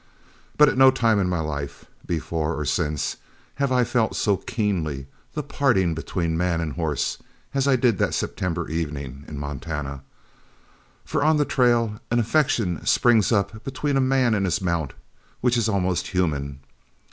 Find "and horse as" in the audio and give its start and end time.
6.59-7.67